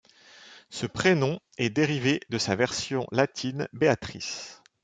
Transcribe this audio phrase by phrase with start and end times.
[0.71, 4.59] Ce prénom est dérivé de sa version latine Béatrice.